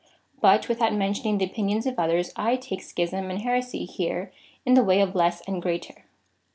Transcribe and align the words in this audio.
But 0.41 0.67
without 0.67 0.95
mentioning 0.95 1.37
the 1.37 1.45
opinions 1.45 1.85
of 1.85 1.99
others, 1.99 2.33
I 2.35 2.55
take 2.55 2.81
schism 2.81 3.29
and 3.29 3.43
heresy 3.43 3.85
here 3.85 4.33
in 4.65 4.73
the 4.73 4.83
way 4.83 4.99
of 4.99 5.13
less 5.13 5.41
and 5.41 5.61
greater. 5.61 6.05